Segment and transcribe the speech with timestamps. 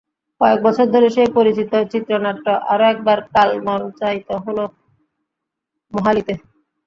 [0.41, 4.63] কয়েক বছর ধরে সেই পরিচিত চিত্রনাট্য আরও একবার কাল মঞ্চায়িত হলো
[5.93, 6.33] মোহালিতে।